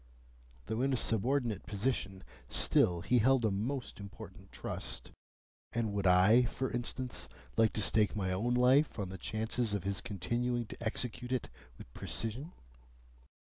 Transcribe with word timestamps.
Though 0.65 0.81
in 0.81 0.93
a 0.93 0.97
subordinate 0.97 1.67
position, 1.67 2.23
still 2.49 3.01
he 3.01 3.19
held 3.19 3.45
a 3.45 3.51
most 3.51 3.99
important 3.99 4.51
trust, 4.51 5.11
and 5.73 5.93
would 5.93 6.07
I 6.07 6.45
(for 6.45 6.71
instance) 6.71 7.29
like 7.55 7.71
to 7.73 7.83
stake 7.83 8.15
my 8.15 8.31
own 8.31 8.55
life 8.55 8.97
on 8.97 9.09
the 9.09 9.19
chances 9.19 9.75
of 9.75 9.83
his 9.83 10.01
continuing 10.01 10.65
to 10.65 10.83
execute 10.83 11.31
it 11.31 11.51
with 11.77 11.93
precision? 11.93 12.51